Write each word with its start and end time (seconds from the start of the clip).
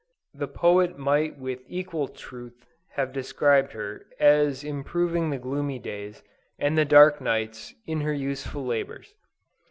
The 0.33 0.47
poet 0.47 0.97
might 0.97 1.37
with 1.37 1.59
equal 1.67 2.07
truth 2.07 2.65
have 2.93 3.13
described 3.13 3.73
her, 3.73 4.07
as 4.19 4.63
improving 4.63 5.29
the 5.29 5.37
gloomy 5.37 5.77
days, 5.77 6.23
and 6.57 6.75
the 6.75 6.85
dark 6.85 7.21
nights, 7.21 7.75
in 7.85 8.01
her 8.01 8.11
useful 8.13 8.65
labors. 8.65 9.13